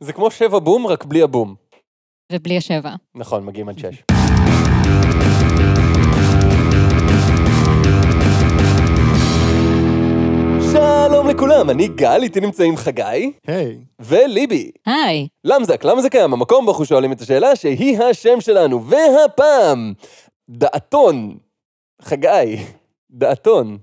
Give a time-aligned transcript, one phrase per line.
[0.00, 1.54] זה כמו שבע בום, רק בלי הבום.
[2.32, 2.94] ובלי השבע.
[3.14, 4.02] נכון, מגיעים עד שש.
[10.72, 14.70] שלום לכולם, אני גל, איתי נמצאים חגי היי, וליבי.
[14.86, 16.32] היי, למזק, למה זה קיים?
[16.32, 19.92] המקום בו אנחנו שואלים את השאלה שהיא השם שלנו, והפעם,
[20.50, 21.38] דעתון.
[22.02, 22.56] חגי,
[23.10, 23.78] דעתון.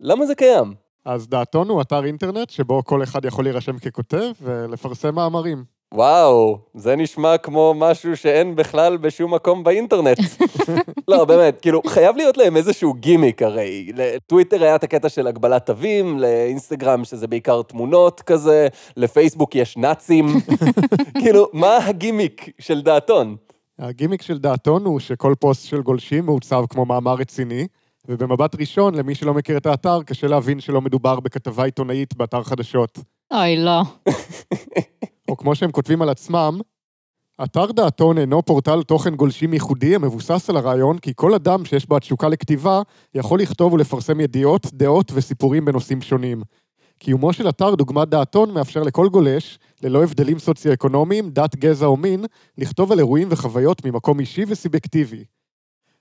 [0.00, 0.74] למה זה קיים?
[1.04, 5.64] אז דעתון הוא אתר אינטרנט שבו כל אחד יכול להירשם ככותב ולפרסם מאמרים.
[5.94, 10.18] וואו, זה נשמע כמו משהו שאין בכלל בשום מקום באינטרנט.
[11.08, 13.92] לא, באמת, כאילו, חייב להיות להם איזשהו גימיק הרי.
[13.94, 20.26] לטוויטר היה את הקטע של הגבלת תווים, לאינסטגרם שזה בעיקר תמונות כזה, לפייסבוק יש נאצים.
[21.20, 23.36] כאילו, מה הגימיק של דעתון?
[23.78, 27.66] הגימיק של דעתון הוא שכל פוסט של גולשים מעוצב כמו מאמר רציני,
[28.10, 32.98] ובמבט ראשון, למי שלא מכיר את האתר, קשה להבין שלא מדובר בכתבה עיתונאית באתר חדשות.
[33.32, 33.82] אוי, לא.
[35.28, 36.60] או כמו שהם כותבים על עצמם,
[37.44, 41.96] אתר דעתון אינו פורטל תוכן גולשים ייחודי המבוסס על הרעיון כי כל אדם שיש בו
[41.96, 42.82] התשוקה לכתיבה
[43.14, 46.42] יכול לכתוב ולפרסם ידיעות, דעות וסיפורים בנושאים שונים.
[46.98, 52.24] קיומו של אתר דוגמת דעתון מאפשר לכל גולש, ללא הבדלים סוציו-אקונומיים, דת, גזע או מין,
[52.58, 55.24] לכתוב על אירועים וחוויות ממקום אישי וסובייקטיבי.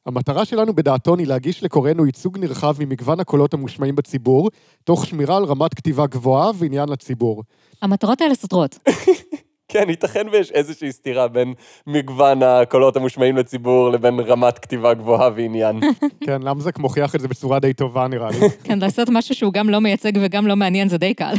[0.09, 4.49] המטרה שלנו בדעתון היא להגיש לקוראינו ייצוג נרחב ממגוון הקולות המושמעים בציבור,
[4.83, 7.43] תוך שמירה על רמת כתיבה גבוהה ועניין לציבור.
[7.81, 8.79] המטרות האלה סותרות.
[9.71, 11.53] כן, ייתכן ויש איזושהי סתירה בין
[11.87, 15.79] מגוון הקולות המושמעים לציבור לבין רמת כתיבה גבוהה ועניין.
[16.25, 18.37] כן, למזק מוכיח את זה בצורה די טובה נראה לי.
[18.63, 21.33] כן, לעשות משהו שהוא גם לא מייצג וגם לא מעניין זה די קל.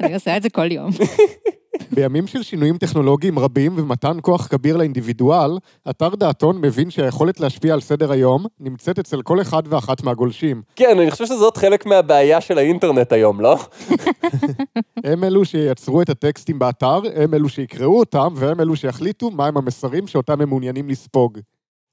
[0.00, 0.90] אני עושה את זה כל יום.
[1.94, 5.58] בימים של שינויים טכנולוגיים רבים ומתן כוח כביר לאינדיבידואל,
[5.90, 10.62] אתר דעתון מבין שהיכולת להשפיע על סדר היום נמצאת אצל כל אחד ואחת מהגולשים.
[10.76, 13.58] כן, אני חושב שזאת חלק מהבעיה של האינטרנט היום, לא?
[15.04, 20.06] הם אלו שייצרו את הטקסטים באתר, הם אלו שיקראו אותם, והם אלו שיחליטו מהם המסרים
[20.06, 21.38] שאותם הם מעוניינים לספוג.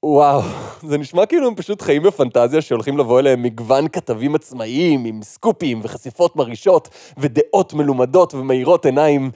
[0.02, 0.42] וואו,
[0.82, 5.80] זה נשמע כאילו הם פשוט חיים בפנטזיה שהולכים לבוא אליהם מגוון כתבים עצמאיים עם סקופים
[5.82, 6.88] וחשיפות מרעישות
[7.18, 9.30] ודעות מלומדות ומאירות עיניים.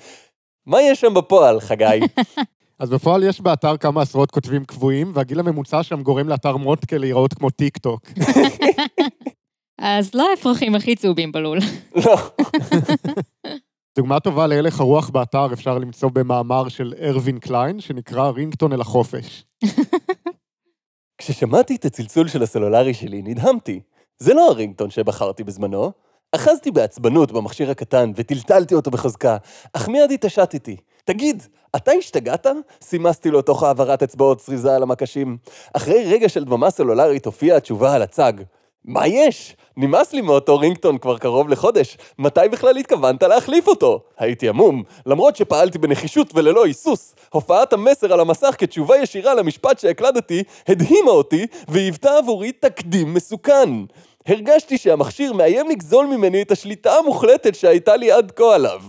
[0.66, 2.00] מה יש שם בפועל, חגי?
[2.78, 7.34] אז בפועל יש באתר כמה עשרות כותבים קבועים, והגיל הממוצע שם גורם לאתר מוטקה להיראות
[7.34, 8.02] כמו טיק טוק.
[9.78, 11.58] אז לא האפרוחים הכי צהובים בלול.
[12.06, 12.16] לא.
[13.96, 19.44] דוגמה טובה להלך הרוח באתר אפשר למצוא במאמר של ארווין קליין, שנקרא רינגטון אל החופש.
[21.18, 23.80] כששמעתי את הצלצול של הסלולרי שלי, נדהמתי.
[24.18, 25.92] זה לא הרינגטון שבחרתי בזמנו.
[26.34, 29.36] אחזתי בעצבנות במכשיר הקטן וטלטלתי אותו בחזקה,
[29.72, 30.76] אך מיד התעשתתי.
[31.04, 31.42] תגיד,
[31.76, 32.46] אתה השתגעת?
[32.82, 35.36] סימסתי לו תוך העברת אצבעות זריזה על המקשים.
[35.72, 38.32] אחרי רגע של דממה סלולרית הופיעה התשובה על הצג.
[38.84, 39.56] מה יש?
[39.76, 44.00] נמאס לי מאותו רינגטון כבר קרוב לחודש, מתי בכלל התכוונת להחליף אותו?
[44.18, 47.14] הייתי עמום, למרות שפעלתי בנחישות וללא היסוס.
[47.32, 53.70] הופעת המסר על המסך כתשובה ישירה למשפט שהקלדתי, הדהימה אותי והיוותה עבורי תקדים מסוכן.
[54.28, 58.80] הרגשתי שהמכשיר מאיים לגזול ממני את השליטה המוחלטת שהייתה לי עד כה עליו.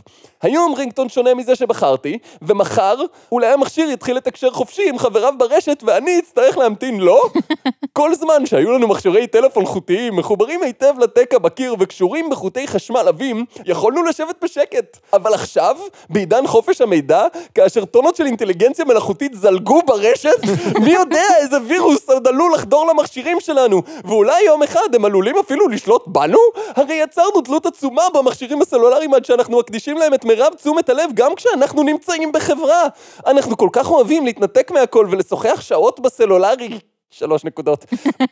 [0.41, 2.95] היום רינגטון שונה מזה שבחרתי, ומחר
[3.31, 7.21] אולי המכשיר יתחיל לתקשר חופשי עם חבריו ברשת ואני אצטרך להמתין לו?
[7.97, 13.45] כל זמן שהיו לנו מכשירי טלפון חוטיים מחוברים היטב לתקע בקיר וקשורים בחוטי חשמל עבים,
[13.65, 14.97] יכולנו לשבת בשקט.
[15.13, 15.75] אבל עכשיו,
[16.09, 17.25] בעידן חופש המידע,
[17.55, 20.39] כאשר טונות של אינטליגנציה מלאכותית זלגו ברשת,
[20.83, 25.67] מי יודע איזה וירוס עוד עלול לחדור למכשירים שלנו, ואולי יום אחד הם עלולים אפילו
[25.67, 26.39] לשלוט בנו?
[26.75, 31.35] הרי יצרנו תלות עצומה במכשירים הסלולריים עד שאנחנו מקדישים להם את מירב תשומת הלב גם
[31.35, 32.87] כשאנחנו נמצאים בחברה.
[33.25, 36.79] אנחנו כל כך אוהבים להתנתק מהכל ולשוחח שעות בסלולרי.
[37.17, 37.85] שלוש נקודות.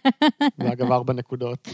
[0.62, 1.60] זה אגב ארבע נקודות.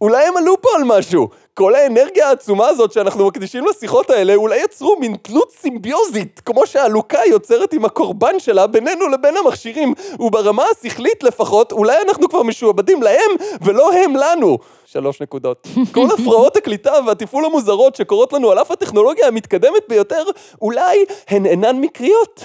[0.00, 1.28] אולי הם עלו פה על משהו.
[1.54, 7.18] כל האנרגיה העצומה הזאת שאנחנו מקדישים לשיחות האלה, אולי יצרו מין תלות סימביוזית, כמו שהעלוקה
[7.30, 13.30] יוצרת עם הקורבן שלה בינינו לבין המכשירים, וברמה השכלית לפחות, אולי אנחנו כבר משועבדים להם,
[13.62, 14.58] ולא הם לנו.
[14.86, 15.68] שלוש נקודות.
[15.94, 20.24] כל הפרעות הקליטה והתפעול המוזרות שקורות לנו על אף הטכנולוגיה המתקדמת ביותר,
[20.62, 22.44] אולי הן אינן מקריות.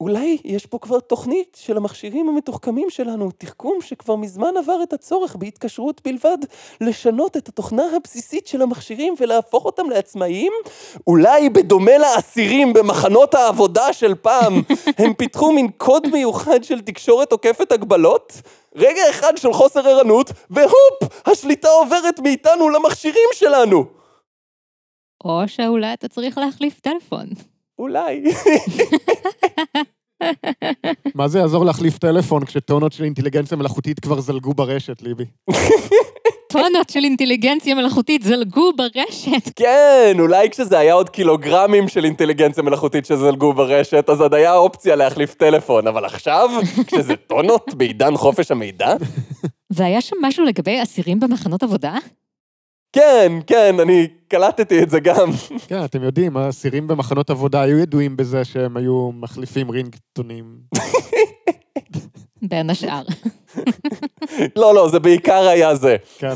[0.00, 5.36] אולי יש פה כבר תוכנית של המכשירים המתוחכמים שלנו, תחכום שכבר מזמן עבר את הצורך
[5.36, 6.38] בהתקשרות בלבד,
[6.80, 10.52] לשנות את התוכנה הבסיסית של המכשירים ולהפוך אותם לעצמאיים?
[11.06, 14.62] אולי בדומה לאסירים במחנות העבודה של פעם,
[14.98, 18.32] הם פיתחו מין קוד מיוחד של תקשורת עוקפת הגבלות?
[18.74, 21.26] רגע אחד של חוסר ערנות, והופ!
[21.26, 23.84] השליטה עוברת מאיתנו למכשירים שלנו!
[25.24, 27.26] או שאולי אתה צריך להחליף טלפון.
[27.78, 28.22] אולי.
[31.14, 35.24] מה זה יעזור להחליף טלפון כשטונות של אינטליגנציה מלאכותית כבר זלגו ברשת, ליבי?
[36.52, 39.50] טונות של אינטליגנציה מלאכותית זלגו ברשת.
[39.56, 44.96] כן, אולי כשזה היה עוד קילוגרמים של אינטליגנציה מלאכותית שזלגו ברשת, אז עוד היה אופציה
[44.96, 46.50] להחליף טלפון, אבל עכשיו,
[46.86, 48.94] כשזה טונות בעידן חופש המידע?
[49.76, 51.94] והיה שם משהו לגבי אסירים במחנות עבודה?
[52.92, 55.30] כן, כן, אני קלטתי את זה גם.
[55.68, 60.58] כן, אתם יודעים, האסירים במחנות עבודה היו ידועים בזה שהם היו מחליפים רינגטונים.
[62.50, 63.02] בין השאר.
[64.60, 65.96] לא, לא, זה בעיקר היה זה.
[66.18, 66.34] כן.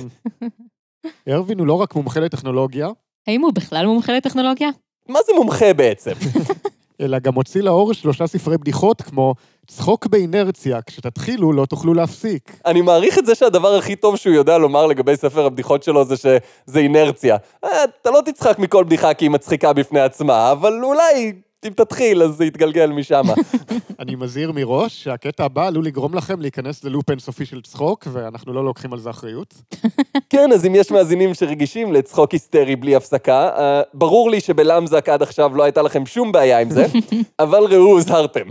[1.28, 2.88] ארווין הוא לא רק מומחה לטכנולוגיה,
[3.26, 4.68] האם הוא בכלל מומחה לטכנולוגיה?
[5.08, 6.12] מה זה מומחה בעצם?
[7.00, 9.34] אלא גם הוציא לאור שלושה ספרי בדיחות כמו
[9.76, 12.56] צחוק באינרציה, כשתתחילו לא תוכלו להפסיק.
[12.66, 16.16] אני מעריך את זה שהדבר הכי טוב שהוא יודע לומר לגבי ספר הבדיחות שלו זה
[16.16, 17.36] שזה אינרציה.
[17.64, 21.32] אה, אתה לא תצחק מכל בדיחה כי היא מצחיקה בפני עצמה, אבל אולי
[21.64, 23.22] אם תתחיל אז זה יתגלגל משם.
[24.00, 28.64] אני מזהיר מראש שהקטע הבא עלול לגרום לכם להיכנס ללופ אינסופי של צחוק, ואנחנו לא
[28.64, 29.54] לוקחים על זה אחריות.
[30.30, 35.22] כן, אז אם יש מאזינים שרגישים לצחוק היסטרי בלי הפסקה, אה, ברור לי שבלמזק עד
[35.22, 36.86] עכשיו לא הייתה לכם שום בעיה עם זה,
[37.38, 38.48] אבל ראו, הוזהרתם.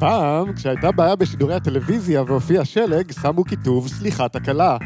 [0.00, 4.76] פעם, כשהייתה בעיה בשידורי הטלוויזיה והופיע שלג, שמו כיתוב סליחה תקלה.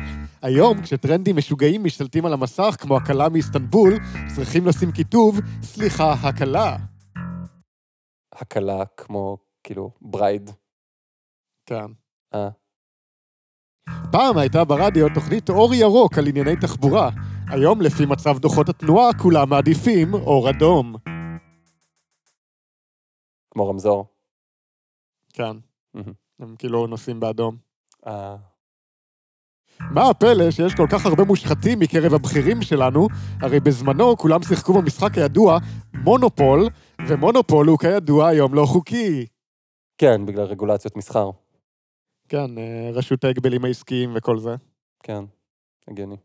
[0.43, 3.95] היום, כשטרנדים משוגעים משתלטים על המסך, כמו הכלה מאיסטנבול,
[4.35, 6.77] צריכים לשים כיתוב סליחה הכלה.
[8.33, 10.51] הכלה כמו, כאילו, bride.
[11.67, 11.87] כן.
[12.35, 12.49] אה.
[14.13, 17.11] פעם הייתה ברדיו תוכנית אור ירוק על ענייני תחבורה.
[17.49, 20.95] היום, לפי מצב דוחות התנועה, כולם מעדיפים אור אדום.
[23.51, 24.10] כמו רמזור.
[25.41, 26.13] מהמם.
[26.41, 27.57] הם כאילו נוסעים באדום.
[28.07, 28.37] אה.
[29.81, 33.09] מה הפלא שיש כל כך הרבה מושחתים מקרב הבכירים שלנו?
[33.41, 35.59] הרי בזמנו כולם שיחקו במשחק הידוע
[35.95, 36.69] מונופול,
[37.09, 39.27] ומונופול הוא כידוע היום לא חוקי.
[39.99, 41.31] כן, בגלל רגולציות מסחר.
[42.29, 44.55] כן, אה, רשות ההגבלים העסקיים וכל זה.
[45.03, 45.25] כן,
[45.89, 46.17] הגיוני.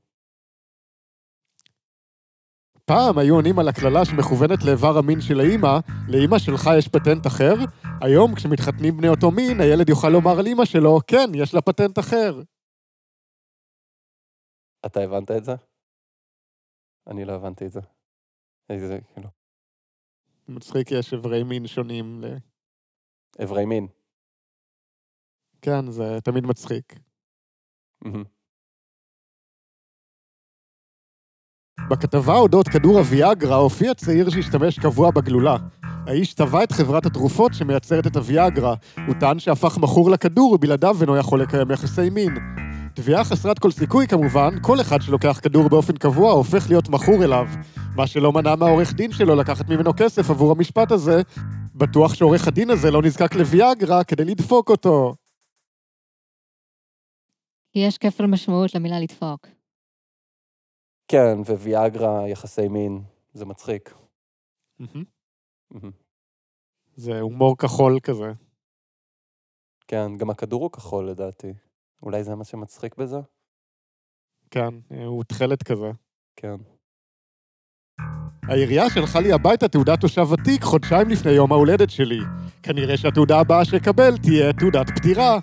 [2.85, 5.73] פעם היו עונים על הקללה שמכוונת לאיבר המין של האימא,
[6.11, 7.55] לאימא שלך יש פטנט אחר?
[8.01, 11.99] היום, כשמתחתנים בני אותו מין, הילד יוכל לומר על אימא שלו, כן, יש לה פטנט
[11.99, 12.41] אחר.
[14.85, 15.55] אתה הבנת את זה?
[17.07, 17.79] אני לא הבנתי את זה.
[18.69, 19.29] איזה, כאילו,
[20.47, 22.25] מצחיק, יש איברי מין שונים ל...
[23.39, 23.87] איברי מין.
[25.61, 26.93] כן, זה תמיד מצחיק.
[28.01, 28.34] מהמם.
[31.89, 35.57] בכתבה אודות כדור הוויאגרה הופיע צעיר שהשתמש קבוע בגלולה.
[35.83, 38.75] האיש תבע את חברת התרופות שמייצרת את הוויאגרה.
[39.07, 42.37] הוא טען שהפך מכור לכדור ובלעדיו אינו יכול לקיים יחסי מין.
[42.93, 47.47] תביעה חסרת כל סיכוי כמובן, כל אחד שלוקח כדור באופן קבוע הופך להיות מכור אליו.
[47.95, 51.21] מה שלא מנע מהעורך דין שלו לקחת ממנו כסף עבור המשפט הזה.
[51.75, 55.15] בטוח שעורך הדין הזה לא נזקק לוויאגרה כדי לדפוק אותו.
[57.75, 59.54] יש כפל משמעות למילה לדפוק.
[61.07, 63.03] כן, וויאגרה, יחסי מין,
[63.33, 63.95] זה מצחיק.
[66.95, 68.31] זה הומור כחול כזה.
[69.87, 71.53] כן, גם הכדור הוא כחול לדעתי.
[72.03, 73.17] אולי זה מה שמצחיק בזה?
[74.51, 74.73] כן,
[75.05, 75.91] הוא תכלת כזה.
[76.35, 76.55] כן.
[78.49, 82.19] העירייה שלחה לי הביתה תעודת תושב ותיק חודשיים לפני יום ההולדת שלי.
[82.63, 85.39] כנראה שהתעודה הבאה שאקבל תהיה תעודת פטירה.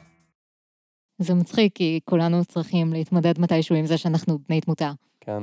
[1.18, 4.92] זה מצחיק, כי כולנו צריכים להתמודד מתישהו עם זה שאנחנו בני תמותה.
[5.20, 5.42] כן,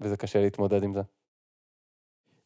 [0.00, 1.00] וזה קשה להתמודד עם זה.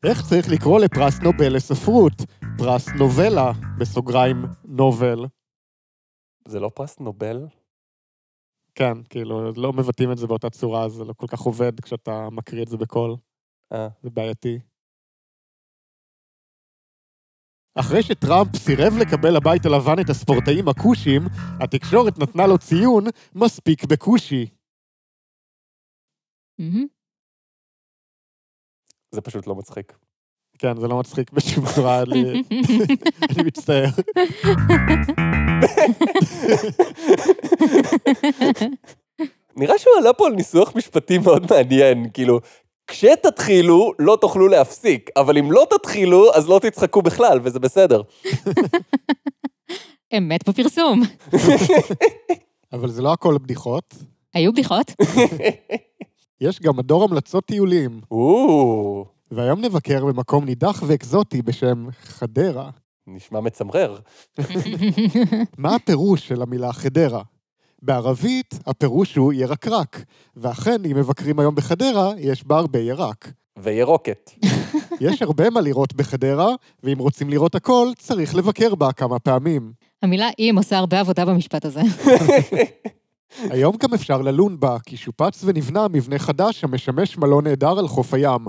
[0.04, 2.12] איך צריך לקרוא לפרס נובל לספרות?
[2.58, 5.26] פרס נובלה, בסוגריים, נובל.
[6.48, 7.46] זה לא פרס נובל?
[8.74, 12.62] כן, כאילו, לא מבטאים את זה באותה צורה, זה לא כל כך עובד כשאתה מקריא
[12.62, 13.16] את זה בקול.
[13.72, 13.88] אה.
[14.02, 14.58] זה בעייתי.
[17.74, 21.22] אחרי שטראמפ סירב לקבל לבית הלבן את הספורטאים הכושים,
[21.60, 24.46] התקשורת נתנה לו ציון מספיק בכושי.
[29.10, 29.98] זה פשוט לא מצחיק.
[30.58, 32.22] כן, זה לא מצחיק בשום צורה, אני
[33.30, 33.84] אני מצטער.
[39.56, 42.40] נראה שהוא עלה פה על ניסוח משפטי מאוד מעניין, כאילו,
[42.88, 48.02] כשתתחילו, לא תוכלו להפסיק, אבל אם לא תתחילו, אז לא תצחקו בכלל, וזה בסדר.
[50.18, 51.02] אמת בפרסום.
[52.72, 53.94] אבל זה לא הכל בדיחות.
[54.34, 54.92] היו בדיחות?
[56.40, 62.70] יש גם מדור המלצות טיולים, או, והיום נבקר במקום נידח ואקזוטי בשם חדרה.
[63.06, 63.98] נשמע מצמרר.
[65.58, 67.22] מה הפירוש של המילה חדרה?
[67.82, 70.04] בערבית הפירוש הוא ירקרק,
[70.36, 73.32] ואכן, אם מבקרים היום בחדרה, יש בה הרבה ירק.
[73.58, 74.30] וירוקת.
[75.00, 79.72] יש הרבה מה לראות בחדרה, ואם רוצים לראות הכל, צריך לבקר בה כמה פעמים.
[80.02, 81.80] המילה אם עושה הרבה עבודה במשפט הזה.
[83.50, 88.14] היום גם אפשר ללון בה, כי שופץ ונבנה מבנה חדש המשמש מלון נהדר על חוף
[88.14, 88.46] הים.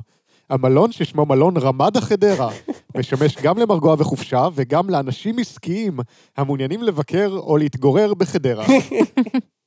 [0.49, 2.49] המלון ששמו מלון רמדה חדרה,
[2.97, 5.99] משמש גם למרגוע וחופשה וגם לאנשים עסקיים
[6.37, 8.65] המעוניינים לבקר או להתגורר בחדרה.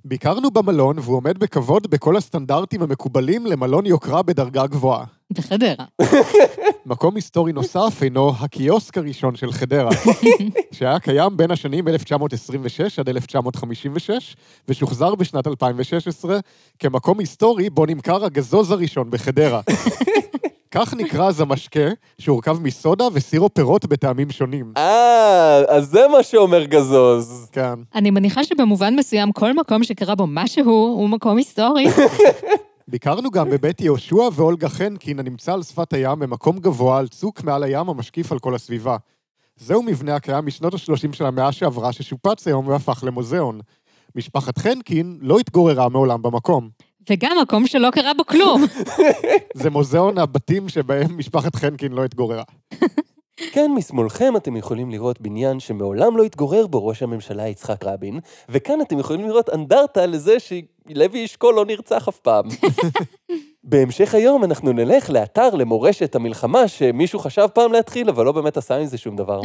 [0.04, 5.04] ביקרנו במלון והוא עומד בכבוד בכל הסטנדרטים המקובלים למלון יוקרה בדרגה גבוהה.
[5.32, 5.84] בחדרה.
[6.86, 9.90] מקום היסטורי נוסף הינו הקיוסק הראשון של חדרה,
[10.72, 14.36] שהיה קיים בין השנים 1926 עד 1956,
[14.68, 16.38] ושוחזר בשנת 2016
[16.78, 19.60] כמקום היסטורי בו נמכר הגזוז הראשון בחדרה.
[20.74, 21.88] כך נקרא אז המשקה,
[22.18, 24.72] שהורכב מסודה וסירו פירות בטעמים שונים.
[24.76, 27.48] אה, אז זה מה שאומר גזוז.
[27.52, 27.74] כן.
[27.94, 31.84] אני מניחה שבמובן מסוים כל מקום שקרה בו משהו הוא מקום היסטורי.
[32.88, 37.62] ביקרנו גם בבית יהושע ואולגה חנקין הנמצא על שפת הים במקום גבוה על צוק מעל
[37.62, 38.96] הים המשקיף על כל הסביבה.
[39.56, 43.60] זהו מבנה הקיים משנות ה-30 של המאה שעברה ששופץ היום והפך למוזיאון.
[44.16, 46.68] משפחת חנקין לא התגוררה מעולם במקום.
[47.10, 48.64] וגם מקום שלא קרה בו כלום.
[49.62, 52.42] זה מוזיאון הבתים שבהם משפחת חנקין לא התגוררה.
[53.52, 58.80] כן, משמאלכם אתם יכולים לראות בניין שמעולם לא התגורר בו ראש הממשלה יצחק רבין, וכאן
[58.80, 62.44] אתם יכולים לראות אנדרטה לזה שלוי אשכול לא נרצח אף פעם.
[63.64, 68.76] בהמשך היום אנחנו נלך לאתר למורשת המלחמה שמישהו חשב פעם להתחיל, אבל לא באמת עשה
[68.76, 69.40] עם זה שום דבר.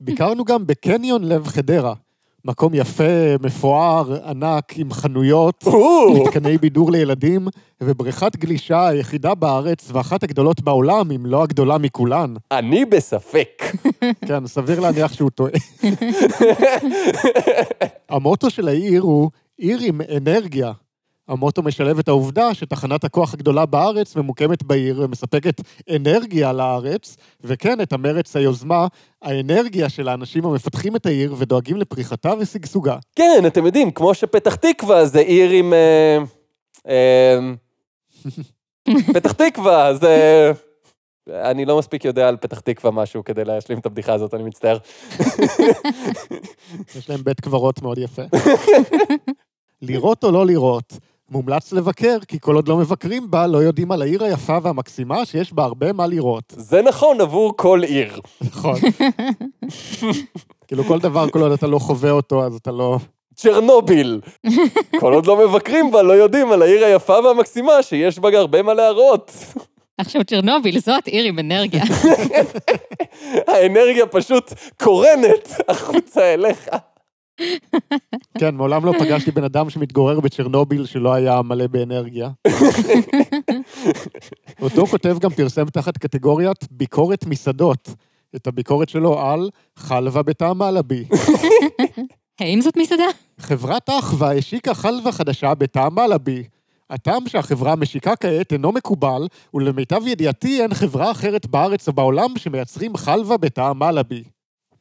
[0.00, 1.94] ביקרנו גם בקניון לב חדרה.
[2.46, 5.64] מקום יפה, מפואר, ענק, עם חנויות,
[6.14, 7.48] מתקני בידור לילדים,
[7.80, 12.34] ובריכת גלישה היחידה בארץ ואחת הגדולות בעולם, אם לא הגדולה מכולן.
[12.50, 13.62] אני בספק.
[14.28, 15.52] כן, סביר להניח שהוא טועה.
[18.10, 20.72] המוטו של העיר הוא עיר עם אנרגיה.
[21.28, 25.60] המוטו משלב את העובדה שתחנת הכוח הגדולה בארץ ממוקמת בעיר ומספקת
[25.96, 28.86] אנרגיה לארץ, וכן, את המרץ היוזמה,
[29.22, 32.96] האנרגיה של האנשים המפתחים את העיר ודואגים לפריחתה ושגשוגה.
[33.16, 35.72] כן, אתם יודעים, כמו שפתח תקווה זה עיר עם...
[35.72, 36.18] אה,
[36.88, 37.38] אה,
[39.14, 40.52] פתח תקווה זה...
[41.28, 44.78] אני לא מספיק יודע על פתח תקווה משהו כדי להשלים את הבדיחה הזאת, אני מצטער.
[46.96, 48.22] יש להם בית קברות מאוד יפה.
[49.82, 50.92] לראות או לא לראות,
[51.30, 55.52] מומלץ לבקר, כי כל עוד לא מבקרים בה, לא יודעים על העיר היפה והמקסימה שיש
[55.52, 56.54] בה הרבה מה לראות.
[56.56, 58.20] זה נכון עבור כל עיר.
[58.40, 58.74] נכון.
[60.68, 62.98] כאילו כל דבר, כל עוד אתה לא חווה אותו, אז אתה לא...
[63.34, 64.20] צ'רנוביל.
[65.00, 68.74] כל עוד לא מבקרים בה, לא יודעים על העיר היפה והמקסימה שיש בה הרבה מה
[68.74, 69.32] להראות.
[69.98, 71.84] עכשיו צ'רנוביל, זאת עיר עם אנרגיה.
[73.48, 74.52] האנרגיה פשוט
[74.82, 76.68] קורנת החוצה אליך.
[78.38, 82.30] כן, מעולם לא פגשתי בן אדם שמתגורר בצ'רנוביל שלא היה מלא באנרגיה.
[84.62, 87.88] אותו כותב גם פרסם תחת קטגוריית ביקורת מסעדות.
[88.36, 91.04] את הביקורת שלו על חלבה בטעם מלבי.
[92.40, 93.04] האם זאת מסעדה?
[93.38, 96.44] חברת אחווה השיקה חלבה חדשה בטעם מלבי.
[96.90, 102.96] הטעם שהחברה משיקה כעת אינו מקובל, ולמיטב ידיעתי אין חברה אחרת בארץ או בעולם שמייצרים
[102.96, 104.24] חלבה בטעם מלבי.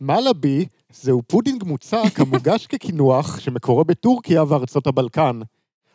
[0.02, 0.66] מלבי
[1.02, 5.40] זהו פודינג מוצק המוגש כקינוח שמקורו בטורקיה וארצות הבלקן.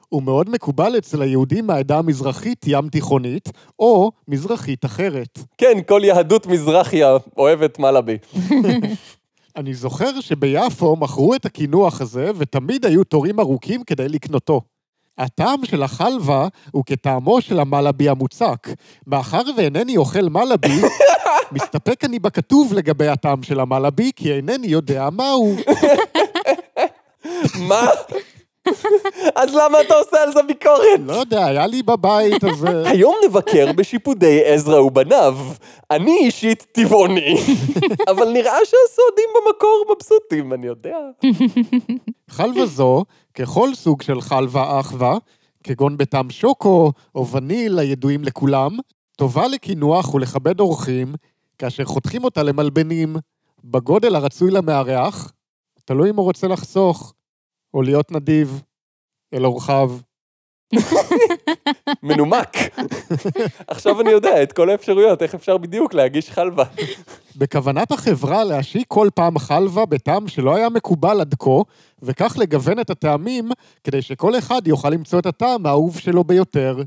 [0.09, 5.38] הוא מאוד מקובל אצל היהודים מהעדה המזרחית ים תיכונית, או מזרחית אחרת.
[5.59, 8.19] כן, כל יהדות מזרחיה אוהבת מלאבי.
[9.57, 14.61] אני זוכר שביפו מכרו את הקינוח הזה, ותמיד היו תורים ארוכים כדי לקנותו.
[15.21, 18.69] הטעם של החלבה הוא כטעמו של המלאבי המוצק.
[19.07, 20.81] מאחר ואינני אוכל מלאבי,
[21.53, 25.57] מסתפק אני בכתוב לגבי הטעם של המלאבי, כי אינני יודע מהו.
[27.69, 27.87] מה?
[29.41, 31.00] אז למה אתה עושה על זה ביקורת?
[31.07, 32.65] לא יודע, היה לי בבית, אז...
[32.65, 35.39] אה, היום נבקר בשיפודי עזרא ובניו.
[35.91, 37.35] אני אישית טבעוני,
[38.11, 40.99] אבל נראה שהסועדים במקור מבסוטים, אני יודע.
[42.31, 45.19] חלבה זו, ככל סוג של חלבה אחווה,
[45.65, 48.77] כגון בטעם שוקו או וניל הידועים לכולם,
[49.17, 51.15] טובה לקינוח ולכבד אורחים,
[51.59, 53.17] כאשר חותכים אותה למלבנים,
[53.65, 55.33] בגודל הרצוי למארח,
[55.85, 57.15] תלוי אם הוא רוצה לחסוך,
[57.75, 58.62] או להיות נדיב,
[59.35, 59.91] אל אורחיו.
[62.03, 62.57] מנומק.
[63.69, 66.65] עכשיו אני יודע את כל האפשרויות, איך אפשר בדיוק להגיש חלבה.
[67.39, 71.50] בכוונת החברה להשיק כל פעם חלבה בטעם שלא היה מקובל עד כה,
[72.03, 73.49] וכך לגוון את הטעמים,
[73.85, 76.83] כדי שכל אחד יוכל למצוא את הטעם האהוב שלו ביותר.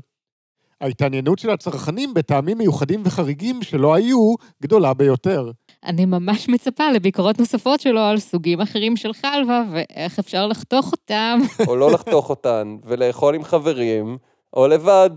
[0.80, 5.50] ההתעניינות של הצרכנים בטעמים מיוחדים וחריגים שלא היו, גדולה ביותר.
[5.84, 11.38] אני ממש מצפה לביקורות נוספות שלו על סוגים אחרים של חלבה, ואיך אפשר לחתוך אותם.
[11.68, 14.18] או לא לחתוך אותן, ולאכול עם חברים,
[14.52, 15.10] או לבד,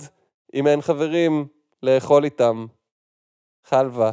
[0.54, 1.46] אם אין חברים,
[1.84, 2.66] לאכול איתם.
[3.70, 4.12] חלבה.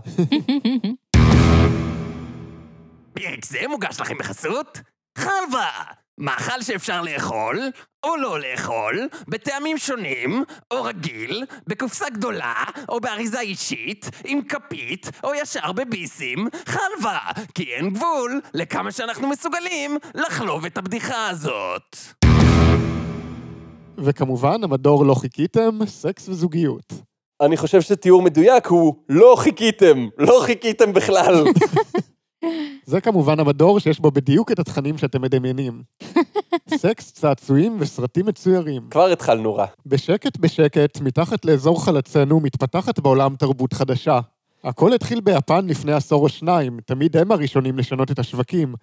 [3.13, 4.79] פרק זה מוגש לכם בחסות
[5.19, 5.69] חלבה!
[6.19, 7.61] מאכל שאפשר לאכול,
[8.05, 15.35] או לא לאכול, בטעמים שונים, או רגיל, בקופסה גדולה, או באריזה אישית, עם כפית, או
[15.35, 17.19] ישר בביסים, חלבה,
[17.55, 21.97] כי אין גבול לכמה שאנחנו מסוגלים לחלוב את הבדיחה הזאת.
[23.99, 26.93] וכמובן, המדור לא חיכיתם, סקס וזוגיות.
[27.41, 31.45] אני חושב שתיאור מדויק הוא לא חיכיתם, לא חיכיתם בכלל.
[32.87, 35.83] זה כמובן המדור שיש בו בדיוק את התכנים שאתם מדמיינים.
[36.75, 38.83] סקס, צעצועים וסרטים מצוירים.
[38.91, 39.67] כבר התחלנו רע.
[39.87, 44.21] בשקט בשקט, מתחת לאזור חלצינו, מתפתחת בעולם תרבות חדשה.
[44.65, 48.75] הכל התחיל ביפן לפני עשור או שניים, תמיד הם הראשונים לשנות את השווקים.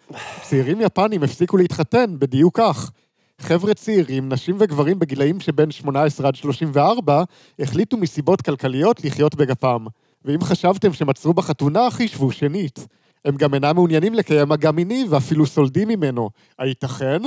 [0.42, 2.92] צעירים יפנים הפסיקו להתחתן, בדיוק כך.
[3.40, 7.24] חבר'ה צעירים, נשים וגברים בגילאים שבין 18 עד 34,
[7.60, 9.86] החליטו מסיבות כלכליות לחיות בגפם.
[10.26, 12.88] ואם חשבתם עצרו בחתונה, חישבו שנית.
[13.26, 16.30] הם גם אינם מעוניינים לקיים מגע מיני ואפילו סולדים ממנו.
[16.60, 17.22] הייתכן?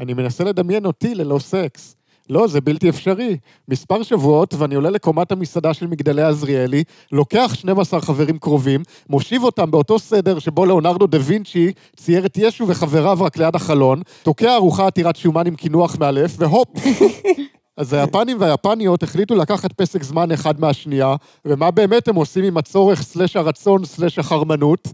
[0.00, 1.94] אני מנסה לדמיין אותי ללא סקס.
[2.30, 3.36] לא, זה בלתי אפשרי.
[3.68, 9.70] מספר שבועות, ואני עולה לקומת המסעדה של מגדלי עזריאלי, לוקח 12 חברים קרובים, מושיב אותם
[9.70, 14.86] באותו סדר שבו ליאונרדו דה וינצ'י צייר את ישו וחבריו רק ליד החלון, תוקע ארוחה
[14.86, 16.68] עתירת שומן עם קינוח מאלף, והופ!
[17.78, 23.02] אז היפנים והיפניות החליטו לקחת פסק זמן אחד מהשנייה, ומה באמת הם עושים עם הצורך
[23.02, 24.88] סלש הרצון סלש החרמנות?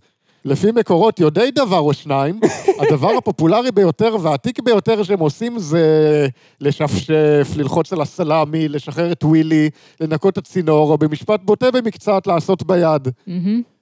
[0.44, 2.40] לפי מקורות יודעי דבר או שניים,
[2.80, 6.26] הדבר הפופולרי ביותר והעתיק ביותר שהם עושים זה
[6.60, 9.70] לשפשף, ללחוץ על הסלאמי, לשחרר את ווילי,
[10.00, 13.08] לנקות את הצינור, או במשפט בוטה במקצת לעשות ביד.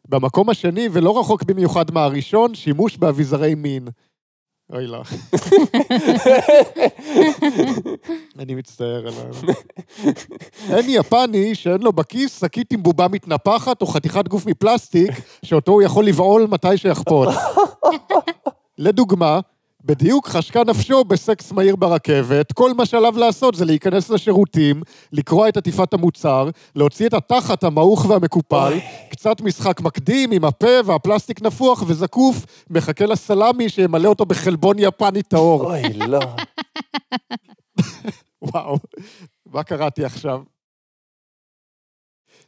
[0.08, 3.88] במקום השני, ולא רחוק במיוחד מהראשון, שימוש באביזרי מין.
[4.72, 5.02] אוי לא.
[8.38, 9.54] אני מצטער עליו.
[10.70, 15.10] אין יפני שאין לו בכיס שקית עם בובה מתנפחת או חתיכת גוף מפלסטיק,
[15.44, 17.28] שאותו הוא יכול לבעול מתי שיחפוץ.
[18.78, 19.40] לדוגמה,
[19.84, 25.56] בדיוק חשקה נפשו בסקס מהיר ברכבת, כל מה שעליו לעשות זה להיכנס לשירותים, לקרוע את
[25.56, 28.78] עטיפת המוצר, להוציא את התחת המעוך והמקופל,
[29.10, 35.64] קצת משחק מקדים עם הפה והפלסטיק נפוח וזקוף, מחכה לסלמי שימלא אותו בחלבון יפני טהור.
[35.64, 36.20] אוי, לא.
[38.42, 38.76] וואו,
[39.46, 40.40] מה קראתי עכשיו?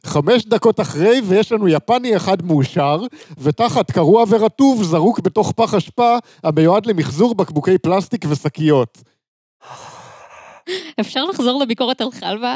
[0.05, 3.01] חמש דקות אחרי, ויש לנו יפני אחד מאושר,
[3.37, 8.97] ותחת קרוע ורטוב זרוק בתוך פח אשפה המיועד למחזור בקבוקי פלסטיק ושקיות.
[10.99, 12.55] אפשר לחזור לביקורת על חלבה?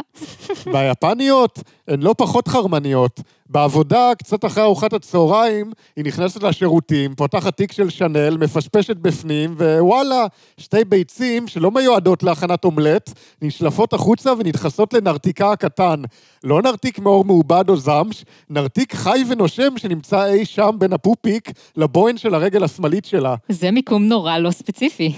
[0.73, 3.21] והיפניות הן לא פחות חרמניות.
[3.49, 10.25] בעבודה, קצת אחרי ארוחת הצהריים, היא נכנסת לשירותים, פותחת תיק של שאנל, מפשפשת בפנים, ווואלה,
[10.57, 16.01] שתי ביצים שלא מיועדות להכנת אומלט, נשלפות החוצה ונדחסות לנרתיקה הקטן.
[16.43, 22.17] לא נרתיק מאור מעובד או זמש, נרתיק חי ונושם שנמצא אי שם בין הפופיק לבוין
[22.17, 23.35] של הרגל השמאלית שלה.
[23.49, 25.17] זה מיקום נורא לא ספציפי.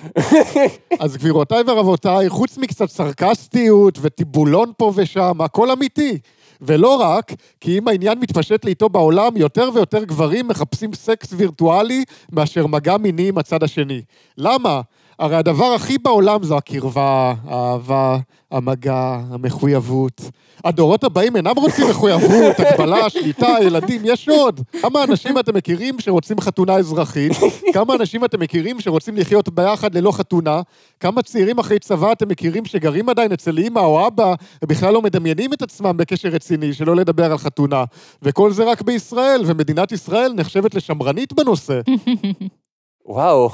[0.99, 6.17] אז גבירותיי ורבותיי, חוץ מקצת סרקסטיות וטיבולון פה ושם, הכל אמיתי.
[6.61, 12.67] ולא רק, כי אם העניין מתפשט לאיתו בעולם, יותר ויותר גברים מחפשים סקס וירטואלי מאשר
[12.67, 14.01] מגע מיני עם הצד השני.
[14.37, 14.81] למה?
[15.21, 18.17] הרי הדבר הכי בעולם זה הקרבה, האהבה,
[18.51, 20.21] המגע, המחויבות.
[20.65, 24.61] הדורות הבאים אינם רוצים מחויבות, הגבלה, שליטה, ילדים, יש עוד.
[24.81, 27.31] כמה אנשים אתם מכירים שרוצים חתונה אזרחית?
[27.73, 30.61] כמה אנשים אתם מכירים שרוצים לחיות ביחד ללא חתונה?
[30.99, 35.53] כמה צעירים אחרי צבא אתם מכירים שגרים עדיין אצל אמא או אבא, ובכלל לא מדמיינים
[35.53, 37.83] את עצמם בקשר רציני, שלא לדבר על חתונה?
[38.21, 41.81] וכל זה רק בישראל, ומדינת ישראל נחשבת לשמרנית בנושא.
[43.05, 43.49] וואו,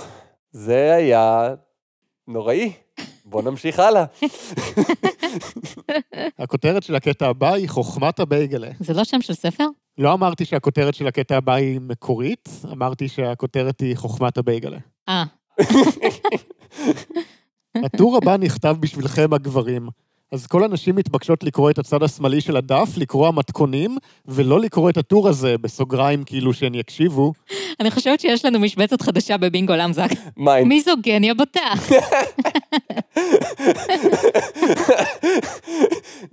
[0.58, 1.48] זה היה
[2.28, 2.72] נוראי.
[3.26, 4.06] בוא נמשיך הלאה.
[6.40, 8.68] הכותרת של הקטע הבא היא חוכמת הבייגלה.
[8.80, 9.68] זה לא שם של ספר?
[9.98, 14.78] לא אמרתי שהכותרת של הקטע הבא היא מקורית, אמרתי שהכותרת היא חוכמת הבייגלה.
[15.10, 15.24] אה,
[17.86, 19.90] הטור הבא נכתב בשבילכם, הגברים.
[20.32, 24.98] אז כל הנשים מתבקשות לקרוא את הצד השמאלי של הדף, לקרוא המתכונים, ולא לקרוא את
[24.98, 27.34] הטור הזה, בסוגריים כאילו שהן יקשיבו.
[27.80, 30.10] אני חושבת שיש לנו משבצת חדשה בבינגו למזק.
[30.38, 30.68] מיינד.
[30.68, 31.74] מיזוגניה בוטה.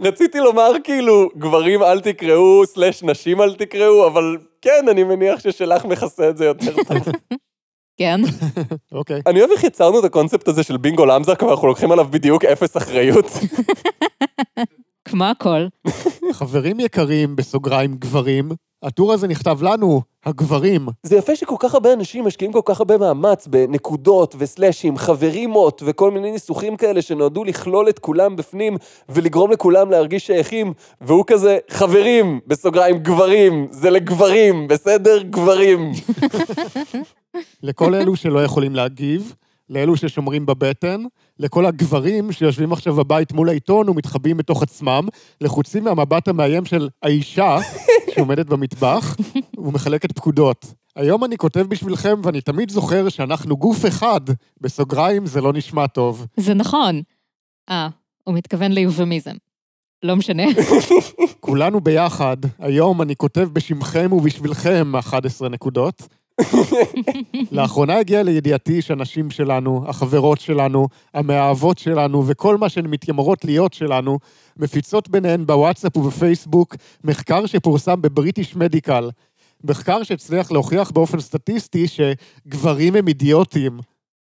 [0.01, 5.85] רציתי לומר כאילו, גברים אל תקראו, סלש נשים אל תקראו, אבל כן, אני מניח ששלך
[5.85, 7.15] מכסה את זה יותר טוב.
[7.97, 8.21] כן.
[8.93, 9.21] אוקיי.
[9.27, 12.77] אני אוהב איך יצרנו את הקונספט הזה של בינגו למזק, ואנחנו לוקחים עליו בדיוק אפס
[12.77, 13.27] אחריות.
[15.05, 15.67] כמו הכל.
[16.33, 18.49] חברים יקרים, בסוגריים גברים,
[18.83, 20.87] הטור הזה נכתב לנו, הגברים.
[21.03, 26.11] זה יפה שכל כך הרבה אנשים משקיעים כל כך הרבה מאמץ בנקודות וסלאשים, חברימות וכל
[26.11, 28.77] מיני ניסוחים כאלה שנועדו לכלול את כולם בפנים
[29.09, 35.23] ולגרום לכולם להרגיש שייכים, והוא כזה, חברים, בסוגריים, גברים, זה לגברים, בסדר?
[35.23, 35.93] גברים.
[37.63, 39.35] לכל אלו שלא יכולים להגיב,
[39.71, 41.03] לאלו ששומרים בבטן,
[41.39, 45.09] לכל הגברים שיושבים עכשיו בבית מול העיתון ומתחבאים בתוך עצמם,
[45.41, 47.57] לחוצים מהמבט המאיים של האישה
[48.15, 49.17] שעומדת במטבח
[49.59, 50.75] ומחלקת פקודות.
[50.97, 54.21] היום אני כותב בשבילכם, ואני תמיד זוכר שאנחנו גוף אחד,
[54.61, 56.27] בסוגריים זה לא נשמע טוב.
[56.37, 57.03] זה נכון.
[57.71, 57.89] אה,
[58.25, 59.35] הוא מתכוון ליובמיזם.
[60.03, 60.43] לא משנה.
[61.41, 66.03] כולנו ביחד, היום אני כותב בשמכם ובשבילכם 11 נקודות.
[67.53, 74.19] לאחרונה הגיע לידיעתי שהנשים שלנו, החברות שלנו, המאהבות שלנו וכל מה שהן מתיימרות להיות שלנו,
[74.57, 79.11] מפיצות ביניהן בוואטסאפ ובפייסבוק מחקר שפורסם בבריטיש מדיקל.
[79.65, 83.79] מחקר שהצליח להוכיח באופן סטטיסטי שגברים הם אידיוטים.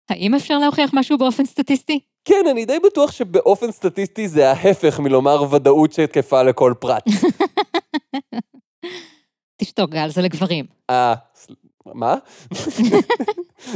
[0.10, 2.00] האם אפשר להוכיח משהו באופן סטטיסטי?
[2.26, 7.04] כן, אני די בטוח שבאופן סטטיסטי זה ההפך מלומר ודאות שתקפה לכל פרט.
[9.58, 10.66] תשתוק, גל, זה לגברים.
[10.90, 11.14] אה,
[11.94, 12.16] מה?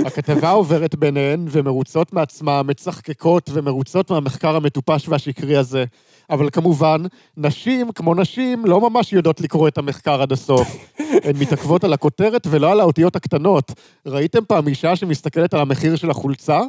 [0.06, 5.86] הכתבה עוברת ביניהן ומרוצות מעצמה, מצחקקות ומרוצות מהמחקר המטופש והשקרי הזה.
[6.30, 7.02] אבל כמובן,
[7.38, 10.68] נשים, כמו נשים, לא ממש יודעות לקרוא את המחקר עד הסוף.
[11.00, 13.72] הן מתעכבות על הכותרת ולא על האותיות הקטנות.
[14.06, 16.62] ראיתם פעם אישה שמסתכלת על המחיר של החולצה?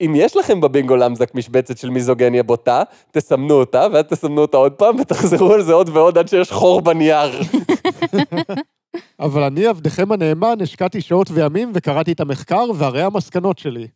[0.00, 4.72] אם יש לכם בבינגו למזק משבצת של מיזוגניה בוטה, תסמנו אותה, ואז תסמנו אותה עוד
[4.72, 7.30] פעם, ותחזרו על זה עוד ועוד עד שיש חור בנייר.
[9.20, 13.86] אבל אני, עבדכם הנאמן, השקעתי שעות וימים וקראתי את המחקר, והרי המסקנות שלי.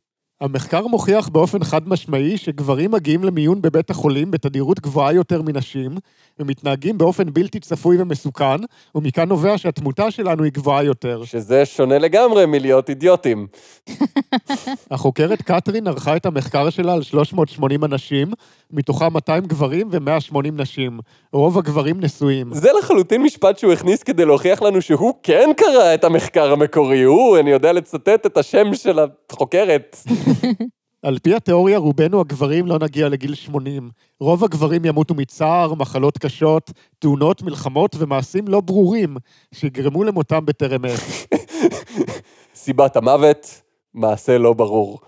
[0.41, 5.91] המחקר מוכיח באופן חד משמעי שגברים מגיעים למיון בבית החולים בתדירות גבוהה יותר מנשים,
[6.39, 8.57] ומתנהגים באופן בלתי צפוי ומסוכן,
[8.95, 11.25] ומכאן נובע שהתמותה שלנו היא גבוהה יותר.
[11.25, 13.47] שזה שונה לגמרי מלהיות אידיוטים.
[14.91, 18.33] החוקרת קתרין ערכה את המחקר שלה על 380 אנשים,
[18.73, 21.01] מתוכם 200 גברים ו-180 נשים.
[21.33, 22.55] רוב הגברים נשואים.
[22.55, 27.03] זה לחלוטין משפט שהוא הכניס כדי להוכיח לנו שהוא כן קרא את המחקר המקורי.
[27.03, 28.99] הוא, אני יודע לצטט את השם של
[29.31, 29.97] החוקרת.
[31.03, 33.91] על פי התיאוריה, רובנו הגברים לא נגיע לגיל 80.
[34.21, 39.17] רוב הגברים ימותו מצער, מחלות קשות, תאונות, מלחמות ומעשים לא ברורים
[39.55, 41.01] שיגרמו למותם בטרם עת.
[42.55, 43.63] סיבת המוות,
[43.95, 45.01] מעשה לא ברור.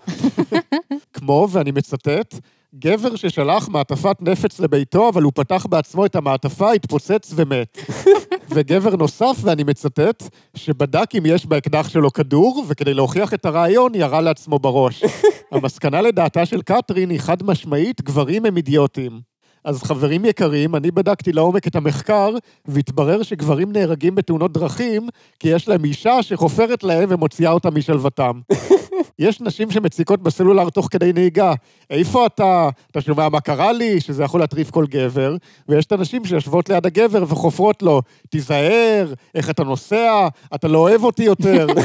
[1.13, 2.35] כמו, ואני מצטט,
[2.75, 7.77] גבר ששלח מעטפת נפץ לביתו, אבל הוא פתח בעצמו את המעטפה, התפוצץ ומת.
[8.53, 10.23] וגבר נוסף, ואני מצטט,
[10.55, 15.03] שבדק אם יש באקדח שלו כדור, וכדי להוכיח את הרעיון, ירה לעצמו בראש.
[15.51, 19.32] המסקנה לדעתה של קתרין היא חד משמעית, גברים הם אידיוטים.
[19.65, 22.29] אז חברים יקרים, אני בדקתי לעומק את המחקר,
[22.65, 28.39] והתברר שגברים נהרגים בתאונות דרכים, כי יש להם אישה שחופרת להם ומוציאה אותם משלוותם.
[29.19, 31.53] יש נשים שמציקות בסלולר תוך כדי נהיגה.
[31.89, 32.69] איפה אתה?
[32.91, 34.01] אתה שומע מה קרה לי?
[34.01, 35.35] שזה יכול להטריף כל גבר.
[35.69, 41.03] ויש את הנשים שיושבות ליד הגבר וחופרות לו, תיזהר, איך אתה נוסע, אתה לא אוהב
[41.03, 41.67] אותי יותר.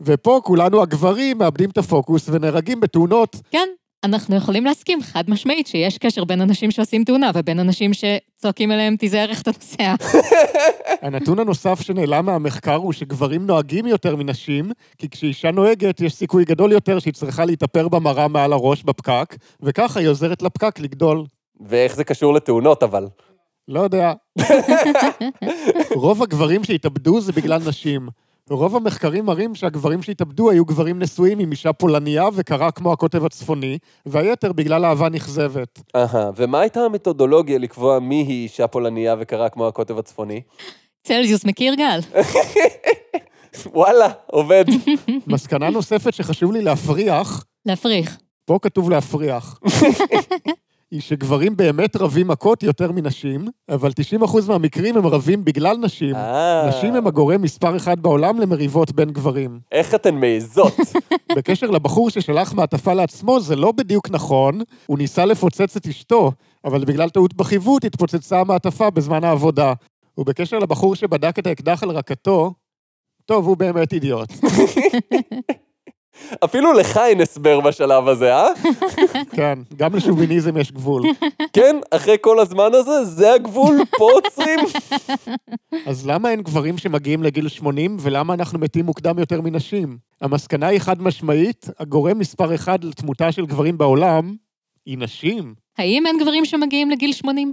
[0.00, 3.36] ופה כולנו הגברים מאבדים את הפוקוס ונהרגים בתאונות.
[3.50, 3.68] כן,
[4.04, 8.96] אנחנו יכולים להסכים חד משמעית שיש קשר בין אנשים שעושים תאונה ובין אנשים שצועקים אליהם,
[8.96, 9.94] תיזהר איך אתה נוסע.
[11.02, 16.72] הנתון הנוסף שנעלם מהמחקר הוא שגברים נוהגים יותר מנשים, כי כשאישה נוהגת יש סיכוי גדול
[16.72, 21.24] יותר שהיא צריכה להתאפר במראה מעל הראש בפקק, וככה היא עוזרת לפקק לגדול.
[21.60, 23.06] ואיך זה קשור לתאונות, אבל.
[23.68, 24.12] לא יודע.
[25.94, 28.08] רוב הגברים שהתאבדו זה בגלל נשים.
[28.50, 33.78] רוב המחקרים מראים שהגברים שהתאבדו היו גברים נשואים עם אישה פולניה וקרה כמו הקוטב הצפוני,
[34.06, 35.80] והיתר בגלל אהבה נכזבת.
[35.96, 40.40] אהה, ומה הייתה המתודולוגיה לקבוע מי היא אישה פולניה וקרא כמו הקוטב הצפוני?
[41.02, 42.00] צלזיוס מכיר גל?
[43.74, 44.64] וואלה, עובד.
[45.26, 48.18] מסקנה נוספת שחשוב לי להפריח, להפריך.
[48.44, 49.58] פה כתוב להפריח,
[50.90, 53.90] היא שגברים באמת רבים מכות יותר מנשים, אבל
[54.22, 56.14] 90% מהמקרים הם רבים בגלל נשים.
[56.14, 59.60] אה, נשים הם הגורם מספר אחד בעולם למריבות בין גברים.
[59.72, 60.74] איך אתן מעיזות?
[61.36, 66.32] בקשר לבחור ששלח מעטפה לעצמו, זה לא בדיוק נכון, הוא ניסה לפוצץ את אשתו,
[66.64, 69.72] אבל בגלל טעות בחיווט התפוצצה המעטפה בזמן העבודה.
[70.18, 72.52] ובקשר לבחור שבדק את האקדח על רקתו,
[73.26, 74.32] טוב, הוא באמת אידיוט.
[76.44, 78.48] אפילו לך אין הסבר בשלב הזה, אה?
[79.36, 81.02] כן, גם לשוביניזם יש גבול.
[81.56, 84.58] כן, אחרי כל הזמן הזה, זה הגבול, פה עוצרים.
[85.88, 89.98] אז למה אין גברים שמגיעים לגיל 80, ולמה אנחנו מתים מוקדם יותר מנשים?
[90.20, 94.34] המסקנה היא חד משמעית, הגורם מספר אחד לתמותה של גברים בעולם,
[94.86, 95.54] היא נשים.
[95.78, 97.52] האם אין גברים שמגיעים לגיל 80?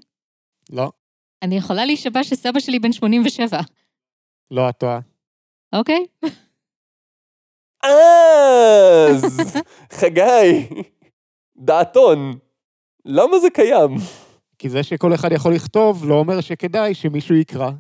[0.72, 0.92] לא,
[1.42, 3.60] אני יכולה להישבע שסבא שלי בן 87,
[4.52, 5.00] לא את טועה.
[5.74, 6.06] אוקיי?
[7.86, 9.40] אז,
[9.94, 10.68] חגי,
[11.58, 12.38] דעתון,
[13.06, 13.96] למה זה קיים?
[14.60, 17.72] כי זה שכל אחד יכול לכתוב, לא אומר שכדאי שמישהו יקרא.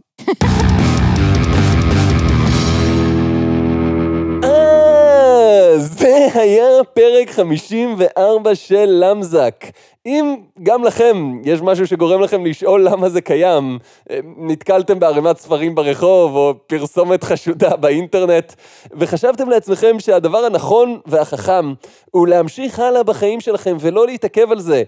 [6.33, 9.65] היה פרק 54 של למזק.
[10.05, 15.75] אם גם לכם יש משהו שגורם לכם לשאול למה זה קיים, אה, נתקלתם בערימת ספרים
[15.75, 18.53] ברחוב או פרסומת חשודה באינטרנט,
[18.91, 21.73] וחשבתם לעצמכם שהדבר הנכון והחכם
[22.11, 24.83] הוא להמשיך הלאה בחיים שלכם ולא להתעכב על זה,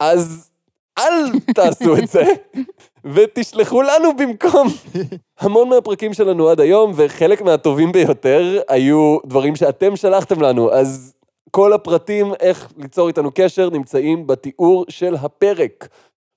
[0.00, 0.50] אז
[0.98, 2.22] אל תעשו את זה,
[3.04, 4.68] ותשלחו לנו במקום.
[5.40, 11.12] המון מהפרקים שלנו עד היום, וחלק מהטובים ביותר, היו דברים שאתם שלחתם לנו, אז
[11.50, 15.88] כל הפרטים איך ליצור איתנו קשר נמצאים בתיאור של הפרק.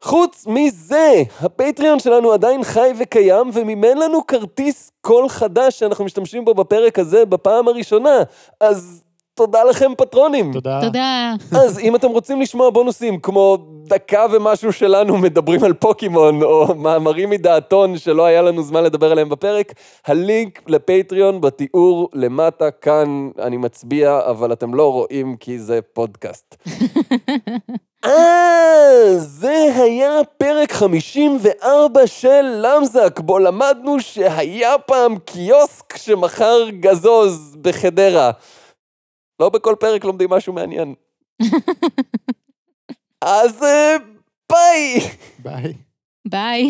[0.04, 6.54] חוץ מזה, הפטריון שלנו עדיין חי וקיים, ומימן לנו כרטיס קול חדש שאנחנו משתמשים בו
[6.54, 8.24] בפרק הזה בפעם הראשונה.
[8.60, 9.04] אז
[9.36, 10.54] תודה לכם, פטרונים.
[10.54, 10.80] תודה.
[10.82, 11.34] תודה.
[11.52, 17.30] אז אם אתם רוצים לשמוע בונוסים כמו דקה ומשהו שלנו מדברים על פוקימון, או מאמרים
[17.30, 19.74] מדעתון שלא היה לנו זמן לדבר עליהם בפרק,
[20.06, 26.56] הלינק לפטריון בתיאור למטה, כאן אני מצביע, אבל אתם לא רואים כי זה פודקאסט.
[28.06, 38.32] אה, זה היה פרק 54 של למזק, בו למדנו שהיה פעם קיוסק שמכר גזוז בחדרה.
[39.44, 40.96] לא בכל פרק לומדים משהו מעניין.
[43.22, 43.96] אז אה,
[44.52, 45.00] ביי!
[45.40, 45.74] ביי.
[46.28, 46.68] ביי.